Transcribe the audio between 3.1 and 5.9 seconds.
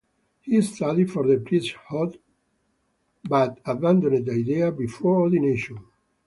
but abandoned the idea before ordination.